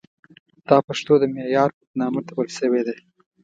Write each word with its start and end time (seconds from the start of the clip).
دا 0.67 0.77
پښتو 0.87 1.13
د 1.19 1.23
معیار 1.33 1.69
په 1.77 1.83
نامه 1.99 2.19
ټپل 2.27 2.47
شوې 2.57 2.81
ده. 2.87 2.95